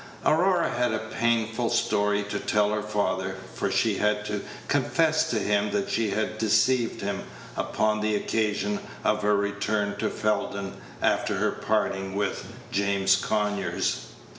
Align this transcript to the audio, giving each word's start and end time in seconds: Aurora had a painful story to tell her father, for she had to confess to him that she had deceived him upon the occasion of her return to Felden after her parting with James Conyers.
Aurora 0.25 0.71
had 0.71 0.93
a 0.93 1.09
painful 1.13 1.69
story 1.69 2.23
to 2.23 2.39
tell 2.39 2.71
her 2.71 2.81
father, 2.81 3.35
for 3.53 3.69
she 3.69 3.97
had 3.97 4.25
to 4.25 4.41
confess 4.67 5.29
to 5.29 5.37
him 5.37 5.69
that 5.69 5.91
she 5.91 6.09
had 6.09 6.39
deceived 6.39 7.01
him 7.01 7.21
upon 7.55 7.99
the 8.01 8.15
occasion 8.15 8.79
of 9.03 9.21
her 9.21 9.35
return 9.35 9.95
to 9.97 10.09
Felden 10.09 10.73
after 11.03 11.35
her 11.35 11.51
parting 11.51 12.15
with 12.15 12.47
James 12.71 13.15
Conyers. 13.15 14.07